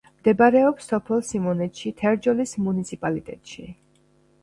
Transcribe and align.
მდებარეობს 0.21 0.87
სოფელ 0.91 1.21
სიმონეთში 1.27 1.93
თერჯოლის 2.01 2.57
მუნიციპალიტეტში. 2.71 3.73